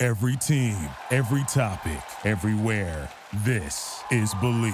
[0.00, 0.76] Every team,
[1.10, 3.10] every topic, everywhere.
[3.44, 4.72] This is Believe.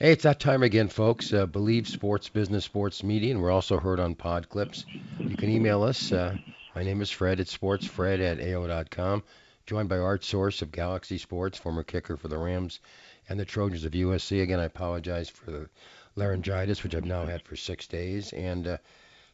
[0.00, 1.32] Hey, it's that time again, folks.
[1.32, 4.86] Uh, Believe Sports Business Sports Media, and we're also heard on Pod Clips.
[5.20, 6.10] You can email us.
[6.10, 6.36] Uh,
[6.74, 7.38] my name is Fred.
[7.38, 9.22] It's sportsfred at AOL.com.
[9.66, 12.80] Joined by Art Source of Galaxy Sports, former kicker for the Rams
[13.28, 14.42] and the Trojans of USC.
[14.42, 15.68] Again, I apologize for the
[16.16, 18.32] laryngitis, which I've now had for six days.
[18.32, 18.78] And, uh,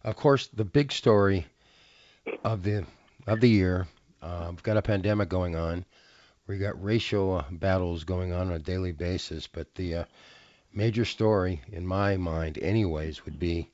[0.04, 1.46] of course, the big story
[2.44, 2.84] of the
[3.26, 3.86] of the year.
[4.22, 5.84] Uh, we've got a pandemic going on.
[6.46, 10.04] We've got racial uh, battles going on on a daily basis, but the uh,
[10.72, 13.70] major story, in my mind, anyways, would be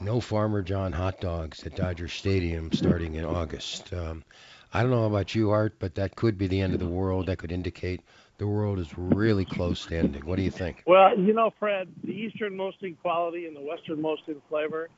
[0.00, 3.92] no Farmer John hot dogs at Dodger Stadium starting in August.
[3.92, 4.24] Um,
[4.72, 7.26] I don't know about you, Art, but that could be the end of the world.
[7.26, 8.00] That could indicate
[8.38, 10.24] the world is really close to ending.
[10.24, 10.82] What do you think?
[10.86, 14.88] Well, you know, Fred, the easternmost in quality and the westernmost in flavor,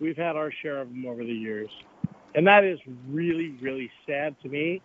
[0.00, 1.70] we've had our share of them over the years.
[2.34, 4.82] And that is really, really sad to me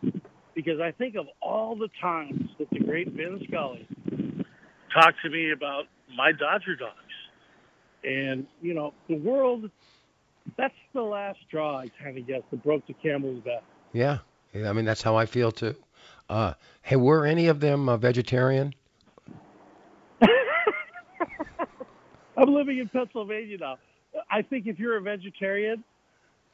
[0.56, 3.88] because I think of all the times that the great Vin Scully
[4.94, 6.98] talked to me about my Dodger dogs.
[8.04, 9.70] And, you know, the world,
[10.58, 13.64] that's the last straw, I kind of guess, that broke the camel's back.
[13.94, 14.20] Yeah.
[14.54, 15.76] yeah I mean, that's how I feel too.
[16.30, 18.74] Uh, hey, were any of them uh, vegetarian?
[22.38, 23.78] I'm living in Pennsylvania now.
[24.30, 25.84] I think if you're a vegetarian,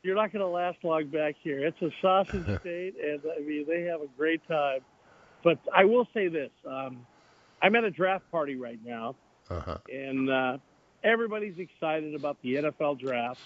[0.04, 1.66] you're not going to last long back here.
[1.66, 4.80] It's a sausage state, and I mean they have a great time.
[5.44, 7.06] But I will say this: um,
[7.62, 9.16] I'm at a draft party right now,
[9.50, 9.78] Uh-huh.
[9.92, 10.58] and uh,
[11.04, 13.42] everybody's excited about the NFL draft.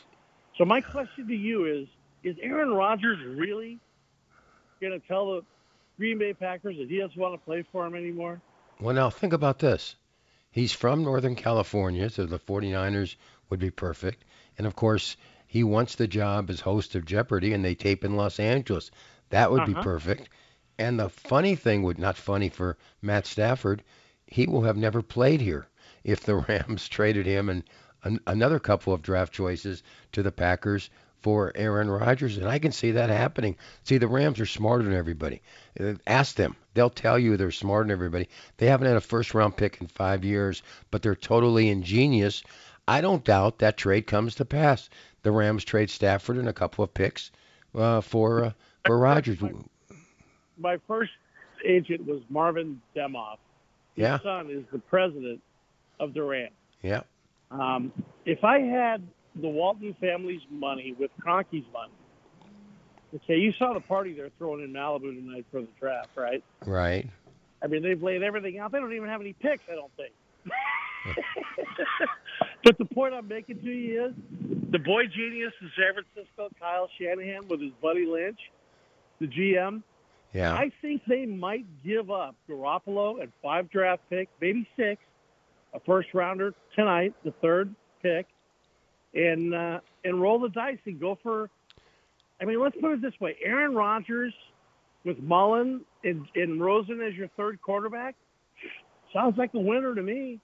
[0.57, 1.87] So my question to you is:
[2.23, 3.79] Is Aaron Rodgers really
[4.81, 5.41] going to tell the
[5.97, 8.41] Green Bay Packers that he doesn't want to play for him anymore?
[8.79, 9.95] Well, now think about this.
[10.51, 13.15] He's from Northern California, so the 49ers
[13.49, 14.23] would be perfect.
[14.57, 15.15] And of course,
[15.53, 18.89] he wants the job as host of Jeopardy, and they tape in Los Angeles.
[19.29, 19.83] That would be Uh-huh.
[19.83, 20.29] perfect.
[20.79, 23.83] And the funny thing would not funny for Matt Stafford,
[24.25, 25.67] he will have never played here
[26.03, 27.63] if the Rams traded him and
[28.03, 29.83] an, another couple of draft choices
[30.13, 30.89] to the Packers
[31.21, 33.55] for Aaron Rodgers, and I can see that happening.
[33.83, 35.41] See, the Rams are smarter than everybody.
[35.79, 38.27] Uh, Ask them; they'll tell you they're smarter than everybody.
[38.57, 42.43] They haven't had a first-round pick in five years, but they're totally ingenious.
[42.87, 44.89] I don't doubt that trade comes to pass.
[45.23, 47.31] The Rams trade Stafford and a couple of picks
[47.75, 48.51] uh, for uh,
[48.85, 49.37] for Rodgers.
[50.57, 51.11] My first
[51.65, 53.37] agent was Marvin Demoff.
[53.95, 55.41] His Yeah, son is the president
[55.99, 56.51] of the Rams.
[56.81, 57.01] yeah,
[57.51, 57.91] Um,
[58.25, 59.01] if I had
[59.35, 61.93] the Walton family's money with Kroenke's money,
[63.15, 66.43] okay, you saw the party they're throwing in Malibu tonight for the draft, right?
[66.65, 67.07] right.
[67.63, 68.71] I mean, they've laid everything out.
[68.71, 70.11] They don't even have any picks, I don't think.
[72.63, 74.13] but the point I'm making to you is
[74.71, 78.39] the boy genius in San Francisco, Kyle Shanahan, with his buddy Lynch,
[79.19, 79.83] the GM,
[80.33, 85.01] Yeah, I think they might give up Garoppolo and five draft pick, maybe six,
[85.73, 88.27] a first rounder tonight, the third pick,
[89.13, 91.49] and uh, and roll the dice and go for.
[92.41, 94.33] I mean, let's put it this way: Aaron Rodgers
[95.05, 98.15] with Mullen and, and Rosen as your third quarterback
[99.13, 100.39] sounds like a winner to me.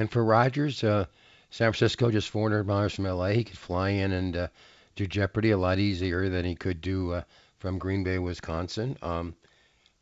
[0.00, 1.04] And for Rodgers, uh,
[1.50, 3.32] San Francisco just 400 miles from LA.
[3.32, 4.48] He could fly in and uh,
[4.96, 7.22] do Jeopardy a lot easier than he could do uh,
[7.58, 8.96] from Green Bay, Wisconsin.
[9.02, 9.34] Um,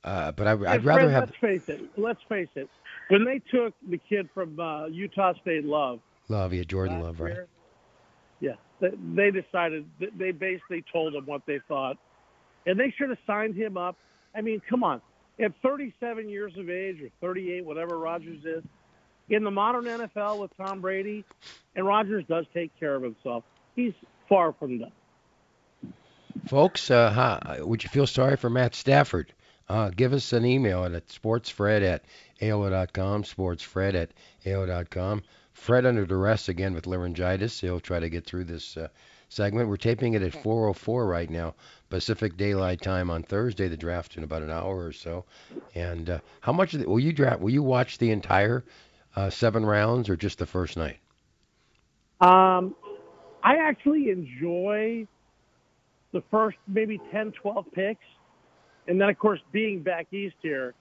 [0.04, 1.81] uh, but I, I'd And rather have Let's face it.
[1.97, 2.69] Let's face it.
[3.09, 5.98] When they took the kid from uh, Utah State, Love,
[6.28, 6.54] Love.
[6.54, 7.32] Yeah, Jordan Love, right?
[7.32, 7.48] year,
[8.38, 9.84] Yeah, they, they decided
[10.16, 11.97] they basically told him what they thought,
[12.66, 13.97] and they should have signed him up.
[14.33, 15.03] I mean, come on,
[15.41, 18.62] at 37 years of age or 38, whatever Rodgers is,
[19.30, 21.25] in the modern NFL with Tom Brady,
[21.77, 23.45] and Rodgers does take care of himself.
[23.77, 23.92] He's
[24.28, 24.92] far from done.
[26.47, 29.33] Folks, uh, hi, would you feel sorry for Matt Stafford?
[29.69, 32.03] Uh, give us an email at sportsfred at
[32.41, 34.10] AOL.com, sportsfred at
[34.47, 35.22] AOL.com.
[35.53, 37.60] Fred under duress again with laryngitis.
[37.60, 38.89] He'll try to get through this uh,
[39.28, 39.69] segment.
[39.69, 41.54] We're taping it at 4.04 right now,
[41.91, 43.69] Pacific Daylight Time on Thursday.
[43.69, 45.25] The draft in about an hour or so.
[45.75, 47.41] And uh, how much of the, will you draft?
[47.41, 48.65] Will you watch the entire
[49.18, 50.98] uh, seven rounds or just the first night?
[52.20, 52.76] Um,
[53.42, 55.09] I actually enjoy
[56.12, 58.04] the first maybe 10, 12 picks.
[58.86, 60.74] And then, of course, being back east here,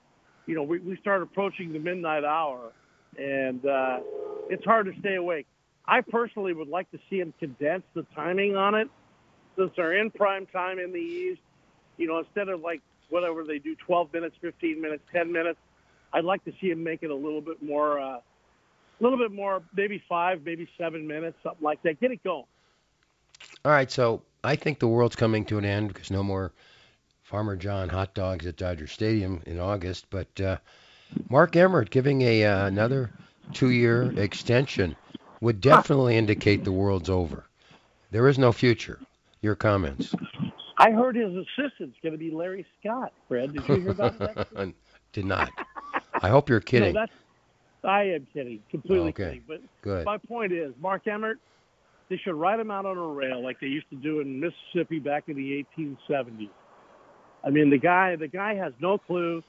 [0.45, 2.71] you know, we, we start approaching the midnight hour,
[3.17, 3.99] and uh,
[4.49, 5.47] it's hard to stay awake.
[5.85, 8.87] I personally would like to see them condense the timing on it
[9.57, 11.41] since they're in prime time in the East.
[11.97, 15.59] You know, instead of like whatever they do, 12 minutes, 15 minutes, 10 minutes,
[16.13, 18.19] I'd like to see them make it a little bit more, uh,
[18.99, 21.99] a little bit more, maybe five, maybe seven minutes, something like that.
[21.99, 22.45] Get it going.
[23.65, 26.51] All right, so I think the world's coming to an end because no more
[27.23, 30.07] Farmer John hot dogs at Dodger Stadium in August.
[30.09, 30.57] But uh,
[31.29, 33.11] Mark Emmert giving a uh, another
[33.53, 34.95] two-year extension
[35.41, 37.45] would definitely indicate the world's over.
[38.11, 38.99] There is no future.
[39.41, 40.15] Your comments?
[40.77, 43.11] I heard his assistant's going to be Larry Scott.
[43.27, 44.73] Fred, did you hear about that?
[45.13, 45.49] Did not.
[46.21, 46.93] I hope you're kidding.
[46.93, 47.11] No, that's.
[47.87, 49.23] I am kidding, completely Okay.
[49.25, 49.43] kidding.
[49.47, 50.05] But Good.
[50.05, 51.39] my point is, Mark Emmert,
[52.09, 54.99] they should write him out on a rail like they used to do in Mississippi
[54.99, 56.49] back in the 1870s.
[57.43, 59.43] I mean, the guy, the guy has no clue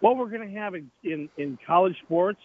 [0.00, 2.40] what we're going to have in, in in college sports.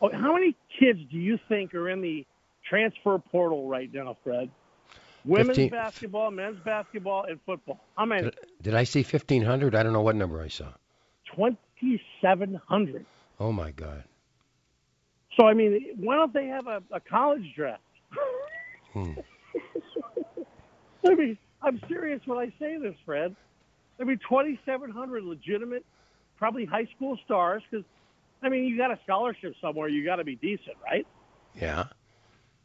[0.00, 2.26] Oh, how many kids do you think are in the
[2.68, 4.50] transfer portal right now, Fred?
[5.24, 7.80] Women's 15 basketball, men's basketball, and football.
[7.96, 8.22] How many?
[8.22, 9.74] Did, did I see 1500?
[9.74, 10.72] I don't know what number I saw.
[11.36, 13.04] 2,700.
[13.38, 14.04] Oh my God.
[15.36, 17.82] So I mean, why don't they have a, a college draft?
[18.92, 19.12] Hmm.
[21.06, 23.34] I mean, I'm serious when I say this, Fred.
[24.00, 25.84] I mean, 2,700 legitimate,
[26.38, 27.62] probably high school stars.
[27.70, 27.84] Because,
[28.42, 31.06] I mean, you got a scholarship somewhere, you got to be decent, right?
[31.54, 31.84] Yeah.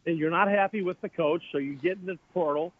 [0.05, 2.73] And you're not happy with the coach, so you get in the portal.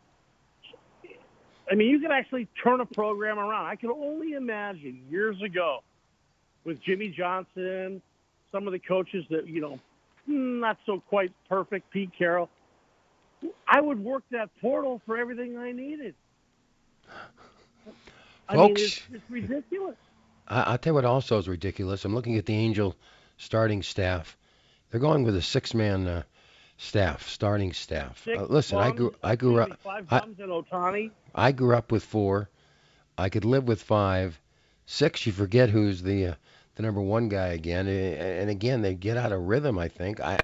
[1.69, 3.65] I mean, you can actually turn a program around.
[3.65, 5.79] I can only imagine years ago
[6.63, 8.01] with Jimmy Johnson,
[8.51, 9.79] some of the coaches that, you know,
[10.27, 12.49] not so quite perfect, Pete Carroll.
[13.67, 16.15] I would work that portal for everything I needed.
[18.47, 18.81] I mean, Folks.
[18.81, 19.95] it's, it's ridiculous.
[20.47, 22.05] I, I'll tell you what also is ridiculous.
[22.05, 22.95] I'm looking at the Angel
[23.37, 24.37] starting staff.
[24.89, 26.23] They're going with a six-man uh,
[26.77, 28.21] staff, starting staff.
[28.23, 31.11] Six Uh, listen, I grew, I grew up, Five I- bums and Ohtani.
[31.33, 32.49] I grew up with four.
[33.17, 34.39] I could live with five.
[34.85, 36.33] Six, you forget who's the uh,
[36.75, 39.77] the number one guy again, and again they get out of rhythm.
[39.77, 40.19] I think.
[40.19, 40.39] I,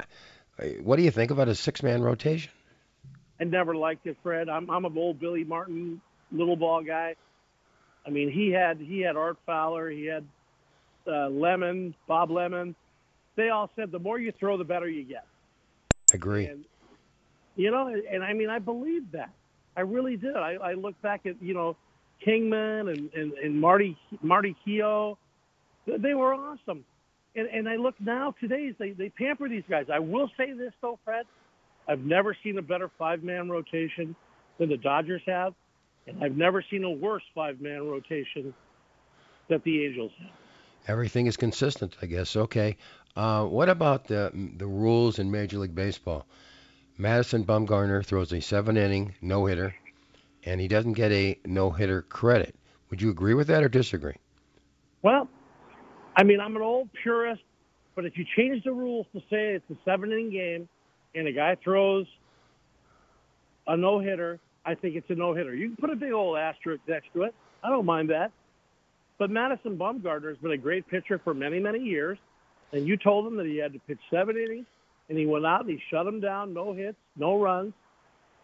[0.82, 2.52] what do you think about a six-man rotation?
[3.40, 4.50] I never liked it, Fred.
[4.50, 6.02] I'm I'm an old Billy Martin
[6.32, 7.16] little ball guy.
[8.06, 10.26] I mean, he had he had Art Fowler, he had
[11.08, 12.76] uh, Lemon, Bob Lemon.
[13.36, 15.26] They all said the more you throw, the better you get.
[16.14, 16.46] Agree.
[16.46, 16.66] And
[17.56, 19.32] you know, and I mean, I believe that.
[19.76, 20.36] I really did.
[20.36, 21.78] I, I look back at you know
[22.24, 25.18] Kingman and and, and Marty Marty Keough.
[25.86, 26.86] They were awesome.
[27.36, 29.86] And and I look now today they they pamper these guys.
[29.92, 31.26] I will say this though, Fred.
[31.88, 34.16] I've never seen a better five man rotation
[34.58, 35.54] than the Dodgers have,
[36.08, 38.54] and I've never seen a worse five man rotation
[39.50, 40.32] that the Angels have.
[40.88, 42.36] Everything is consistent, I guess.
[42.36, 42.78] Okay.
[43.16, 46.26] Uh, what about the the rules in Major League Baseball?
[46.98, 49.74] Madison Bumgarner throws a seven-inning no-hitter,
[50.44, 52.56] and he doesn't get a no-hitter credit.
[52.90, 54.18] Would you agree with that or disagree?
[55.02, 55.28] Well,
[56.16, 57.42] I mean, I'm an old purist,
[57.96, 60.68] but if you change the rules to say it's a seven inning game
[61.16, 62.06] and a guy throws
[63.68, 65.56] a no hitter, I think it's a no hitter.
[65.56, 67.36] You can put a big old asterisk next to it.
[67.64, 68.32] I don't mind that.
[69.18, 72.18] But Madison Bumgarner has been a great pitcher for many, many years.
[72.74, 74.66] And you told him that he had to pitch seven innings,
[75.10, 77.74] and he went out and he shut him down, no hits, no runs.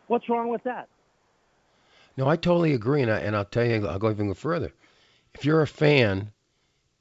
[0.08, 0.88] What's wrong with that?
[2.18, 4.74] No, I totally agree, and, I, and I'll tell you, I'll go even further.
[5.34, 6.32] If you're a fan,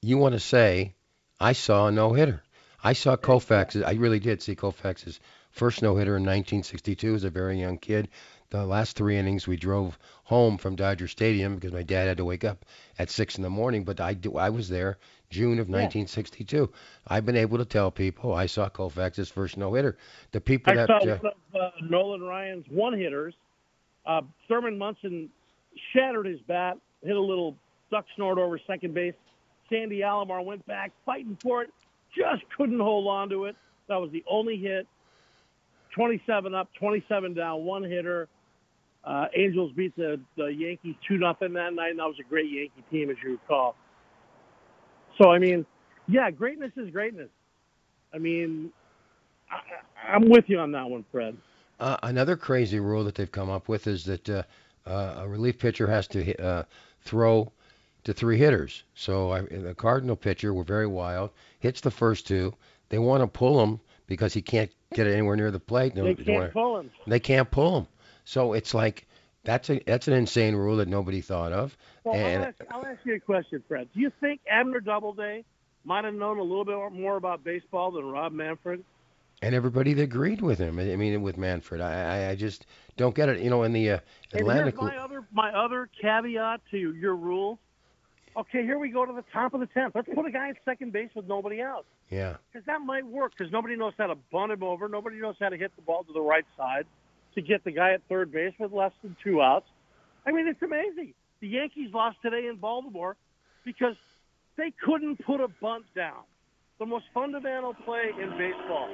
[0.02, 0.94] you want to say,
[1.40, 2.42] I saw a no-hitter.
[2.82, 3.84] I saw Koufax.
[3.84, 8.08] I really did see Koufax's first no-hitter in 1962 as a very young kid.
[8.50, 12.24] The last three innings, we drove home from Dodger Stadium because my dad had to
[12.24, 12.64] wake up
[12.98, 13.84] at six in the morning.
[13.84, 14.98] But I do, I was there
[15.30, 16.70] June of 1962.
[17.08, 19.96] I've been able to tell people I saw Koufax's first no-hitter.
[20.30, 23.34] The people I that saw uh, uh, Nolan Ryan's one hitters.
[24.06, 25.28] Uh, Thurman Munson
[25.92, 27.56] shattered his bat, hit a little
[27.90, 29.14] duck snort over second base.
[29.70, 31.70] Sandy Alomar went back fighting for it,
[32.16, 33.56] just couldn't hold on to it.
[33.88, 34.86] That was the only hit.
[35.94, 38.28] 27 up, 27 down, one hitter.
[39.04, 42.50] Uh, Angels beat the, the Yankees 2 nothing that night, and that was a great
[42.50, 43.76] Yankee team, as you recall.
[45.20, 45.64] So, I mean,
[46.08, 47.28] yeah, greatness is greatness.
[48.12, 48.72] I mean,
[49.50, 51.36] I, I'm with you on that one, Fred.
[51.78, 54.42] Uh, another crazy rule that they've come up with is that uh,
[54.86, 56.64] uh, a relief pitcher has to hit, uh,
[57.02, 57.52] throw
[58.06, 58.82] to three hitters.
[58.94, 62.54] So I, the Cardinal pitcher, were very wild, hits the first two.
[62.88, 65.94] They want to pull him because he can't get anywhere near the plate.
[65.94, 66.90] They They can't wanna- pull him.
[67.06, 67.86] they can't pull him.
[68.24, 69.06] So it's like
[69.44, 71.76] That's a that's an insane rule that nobody thought of.
[72.02, 73.88] Well, and I'll, ask, I'll ask you a question, Fred.
[73.94, 75.44] Do you think Abner Doubleday
[75.84, 78.82] might have known a little bit more about baseball than Rob Manfred?
[79.42, 80.78] and everybody that agreed with him.
[80.78, 81.92] I mean, with Manfred, I
[82.26, 83.40] I, I just don't get it.
[83.40, 83.98] You know, in the uh,
[84.32, 84.74] Atlantic.
[84.78, 87.58] And here's my other my other caveat to your rule.
[88.36, 89.94] Okay, here we go to the top of the tenth.
[89.94, 91.86] Let's put a guy at second base with nobody out.
[92.10, 92.36] Yeah.
[92.52, 93.32] Because that might work.
[93.36, 94.88] Because nobody knows how to bunt him over.
[94.88, 96.84] Nobody knows how to hit the ball to the right side
[97.34, 99.66] to get the guy at third base with less than two outs.
[100.26, 101.14] I mean, it's amazing.
[101.40, 103.16] The Yankees lost today in Baltimore
[103.64, 103.96] because
[104.56, 106.24] they couldn't put a bunt down
[106.78, 108.88] the most fundamental play in baseball.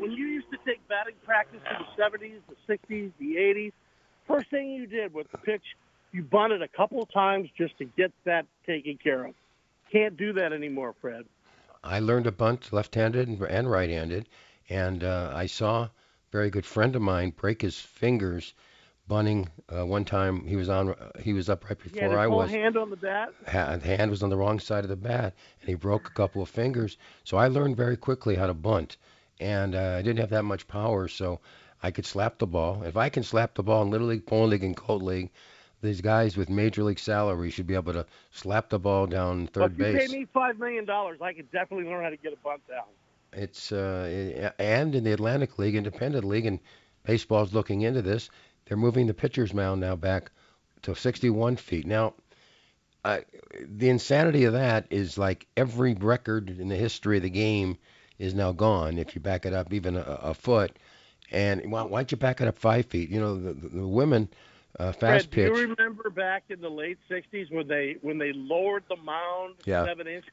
[0.00, 3.72] When you used to take batting practice in the 70s, the 60s, the 80s,
[4.26, 5.62] first thing you did with the pitch,
[6.12, 9.34] you bunted a couple of times just to get that taken care of.
[9.92, 11.24] Can't do that anymore, Fred.
[11.82, 14.28] I learned to bunt left-handed and right-handed,
[14.68, 15.90] and uh, I saw a
[16.30, 18.54] very good friend of mine break his fingers
[19.08, 22.76] bunting uh, one time he was on he was up right before I was hand
[22.76, 25.68] on the bat ha- the hand was on the wrong side of the bat and
[25.68, 28.98] he broke a couple of fingers so I learned very quickly how to bunt
[29.40, 31.40] and uh, I didn't have that much power so
[31.82, 34.46] I could slap the ball if I can slap the ball in little league polo
[34.46, 35.30] league and colt league
[35.82, 39.78] these guys with major league salary should be able to slap the ball down third
[39.78, 40.02] well, if base.
[40.02, 42.66] you pay me five million dollars, I could definitely learn how to get a bunt
[42.68, 42.84] down.
[43.32, 46.58] It's uh, and in the Atlantic League, Independent League, and
[47.04, 48.28] baseball's looking into this.
[48.66, 50.30] They're moving the pitcher's mound now back
[50.82, 51.86] to 61 feet.
[51.86, 52.14] Now,
[53.04, 53.20] uh,
[53.60, 57.78] the insanity of that is like every record in the history of the game
[58.18, 60.78] is now gone if you back it up even a, a foot.
[61.30, 63.08] And why, why don't you back it up five feet?
[63.08, 64.28] You know, the, the, the women
[64.78, 65.52] uh, fast Fred, pitch.
[65.52, 69.56] Do you remember back in the late '60s when they when they lowered the mound
[69.64, 69.84] yeah.
[69.84, 70.24] seven inch?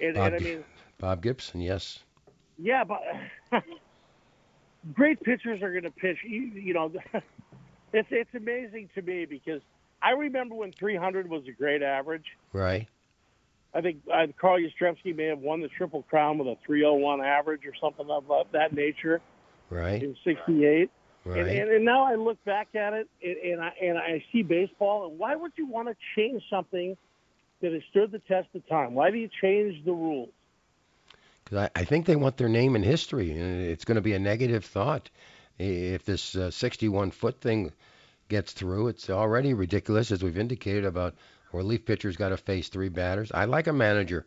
[0.00, 0.64] And, Bob, and I mean,
[0.98, 2.00] Bob Gibson, yes.
[2.58, 3.02] Yeah, but
[4.94, 6.18] great pitchers are going to pitch.
[6.24, 6.92] You, you know,
[7.92, 9.60] it's it's amazing to me because
[10.02, 12.26] I remember when 300 was a great average.
[12.52, 12.88] Right.
[13.74, 17.66] I think uh, Carl Yastrzemski may have won the Triple Crown with a 301 average
[17.66, 19.20] or something of uh, that nature.
[19.68, 20.02] Right.
[20.02, 20.90] In '68.
[21.26, 21.40] Right.
[21.40, 24.42] And, and, and now I look back at it and, and I and I see
[24.42, 25.08] baseball.
[25.08, 26.96] And why would you want to change something
[27.60, 28.94] that has stood the test of time?
[28.94, 30.28] Why do you change the rules?
[31.42, 34.14] Because I, I think they want their name in history, and it's going to be
[34.14, 35.10] a negative thought
[35.58, 37.72] if this uh, 61 foot thing
[38.28, 38.88] gets through.
[38.88, 41.16] It's already ridiculous, as we've indicated about
[41.52, 43.32] relief pitchers got to face three batters.
[43.32, 44.26] I like a manager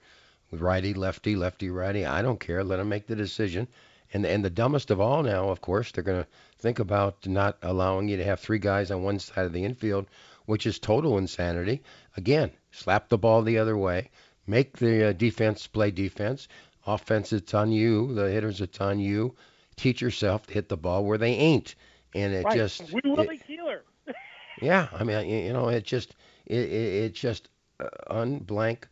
[0.52, 2.06] with righty, lefty, lefty, righty.
[2.06, 2.62] I don't care.
[2.62, 3.70] Let them make the decision.
[4.14, 7.58] And and the dumbest of all now, of course, they're going to think about not
[7.62, 10.08] allowing you to have three guys on one side of the infield,
[10.46, 11.84] which is total insanity.
[12.18, 14.10] Again, slap the ball the other way,
[14.48, 16.48] make the uh, defense play defense.
[16.88, 18.14] Offense, it's on you.
[18.16, 19.36] The hitters, it's on you.
[19.76, 21.76] Teach yourself to hit the ball where they ain't.
[22.16, 22.58] And it right.
[22.58, 22.92] just.
[22.92, 23.84] Wee Willie it, Keeler.
[24.62, 26.16] yeah, I mean, you know, it just,
[26.48, 27.50] it, it, it just
[27.80, 28.86] uh, unblank,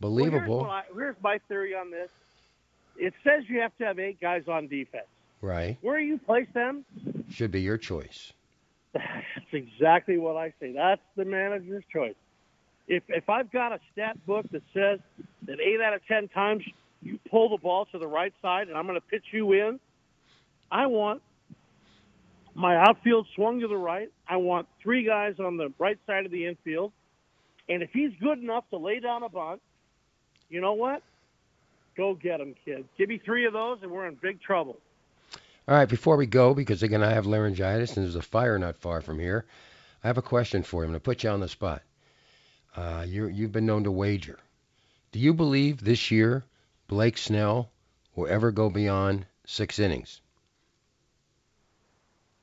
[0.00, 0.62] believable.
[0.62, 2.10] Well, here's, I, here's my theory on this.
[2.98, 5.06] It says you have to have eight guys on defense.
[5.42, 5.76] Right.
[5.80, 6.84] Where you place them
[7.30, 8.32] should be your choice.
[8.94, 10.72] That's exactly what I say.
[10.72, 12.14] That's the manager's choice.
[12.88, 15.00] If if I've got a stat book that says
[15.46, 16.62] that eight out of ten times
[17.02, 19.78] you pull the ball to the right side and I'm going to pitch you in,
[20.70, 21.22] I want
[22.54, 24.10] my outfield swung to the right.
[24.28, 26.92] I want three guys on the right side of the infield.
[27.68, 29.60] And if he's good enough to lay down a bunt,
[30.48, 31.02] you know what?
[31.96, 32.84] Go get them, kid.
[32.98, 34.78] Give me three of those, and we're in big trouble.
[35.68, 38.76] All right, before we go, because again I have laryngitis and there's a fire not
[38.76, 39.46] far from here,
[40.04, 40.84] I have a question for you.
[40.84, 41.82] I'm going to put you on the spot.
[42.76, 44.38] Uh, you you've been known to wager.
[45.10, 46.44] Do you believe this year
[46.86, 47.70] Blake Snell
[48.14, 50.20] will ever go beyond six innings?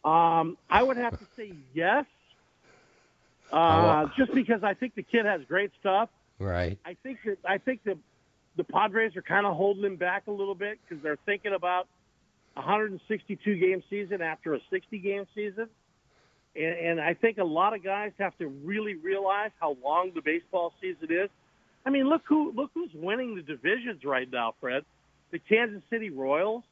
[0.04, 2.06] Um, I would have to say yes,
[3.54, 6.10] uh, just because I think the kid has great stuff.
[6.40, 6.78] Right.
[6.84, 7.98] I think that I think that
[8.56, 11.88] the Padres are kind of holding him back a little bit because they're thinking about
[12.56, 15.68] a 162 game season after a 60 game season.
[16.56, 20.22] And, and I think a lot of guys have to really realize how long the
[20.22, 21.30] baseball season is.
[21.86, 24.84] I mean, look who look who's winning the divisions right now, Fred.
[25.32, 26.64] The Kansas City Royals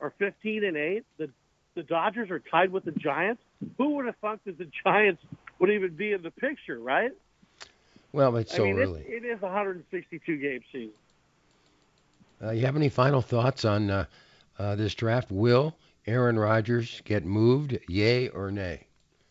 [0.00, 1.04] are 15 and 8.
[1.18, 1.30] The
[1.76, 3.42] the Dodgers are tied with the Giants.
[3.78, 5.22] Who would have thought that the Giants
[5.58, 7.12] would even be in the picture, right?
[8.12, 9.00] Well, it's so I mean, early.
[9.00, 10.92] It, it is a 162 game season.
[12.44, 14.04] Uh, you have any final thoughts on uh,
[14.58, 15.30] uh, this draft?
[15.30, 15.74] Will
[16.06, 18.86] Aaron Rodgers get moved, yay or nay?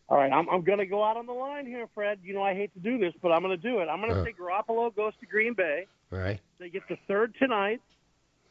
[0.10, 2.20] All right, I'm, I'm going to go out on the line here, Fred.
[2.24, 3.86] You know I hate to do this, but I'm going to do it.
[3.88, 4.24] I'm going to Uh.
[4.24, 5.86] say Garoppolo goes to Green Bay.
[6.12, 6.40] Right.
[6.60, 7.82] They get the third tonight.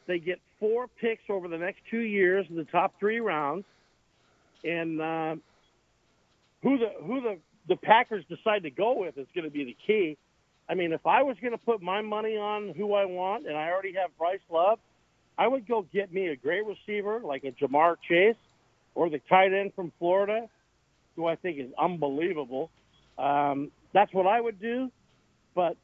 [0.05, 3.65] They get four picks over the next two years in the top three rounds.
[4.65, 5.35] And uh,
[6.61, 7.37] who the who the
[7.69, 10.17] the Packers decide to go with is going to be the key.
[10.69, 13.57] I mean, if I was going to put my money on who I want, and
[13.57, 14.79] I already have Bryce Love,
[15.37, 18.35] I would go get me a great receiver like a Ja'Marr Chase
[18.95, 20.47] or the tight end from Florida,
[21.15, 22.69] who I think is unbelievable.
[23.17, 24.91] Um, that's what I would do,
[25.55, 25.75] but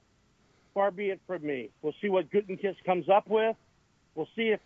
[0.74, 1.70] far be it from me.
[1.82, 3.56] We'll see what Gutekunst comes up with.
[4.16, 4.60] We'll see if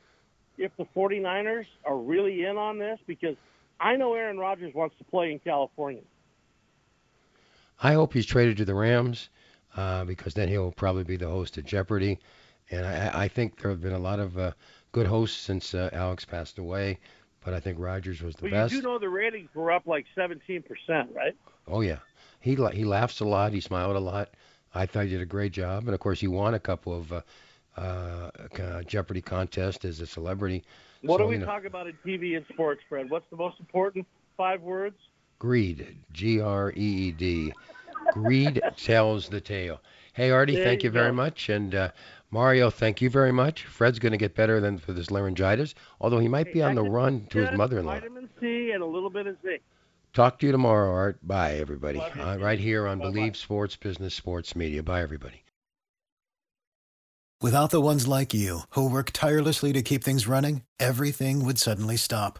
[0.58, 3.36] if the 49ers are really in on this because
[3.79, 6.03] I know Aaron Rodgers wants to play in California.
[7.82, 9.29] I hope he's traded to the Rams
[9.75, 12.20] uh, because then he'll probably be the host of Jeopardy.
[12.72, 14.51] And I, I think there have been a lot of uh,
[14.92, 17.00] good hosts since uh, Alex passed away,
[17.44, 18.74] but I think Rodgers was the well, best.
[18.74, 20.63] you do know the ratings were up like 17%,
[21.13, 21.36] right?
[21.68, 22.00] Oh yeah,
[22.39, 24.30] he he laughs a lot, he smiled a lot.
[24.74, 27.13] I thought he did a great job, and of course he won a couple of
[27.13, 27.22] uh,
[27.77, 30.63] uh, Jeopardy contests as a celebrity.
[31.01, 33.10] What so, do we you know, talk about in TV and sports, Fred?
[33.10, 34.96] What's the most important five words?
[35.39, 37.53] Greed, G R E E D.
[38.13, 39.82] Greed tells the tale.
[40.13, 41.50] Hey, Artie, There thank you you very much.
[41.50, 41.89] And uh,
[42.29, 43.65] Mario, thank you very much.
[43.65, 46.84] Fred's going to get better than for this laryngitis, although he might be on the
[46.84, 47.96] run to his mother-in-law.
[48.00, 49.62] Vitamin C and a little bit of zinc.
[50.13, 51.17] Talk to you tomorrow, Art.
[51.27, 52.00] Bye, everybody.
[52.00, 53.12] Uh, right here on Bye-bye.
[53.12, 54.84] Believe Sports Business Sports Media.
[54.84, 55.43] Bye, everybody.
[57.41, 61.98] Without the ones like you, who work tirelessly to keep things running, everything would suddenly
[61.98, 62.39] stop.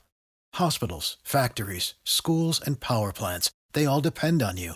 [0.54, 4.76] Hospitals, factories, schools, and power plants, they all depend on you.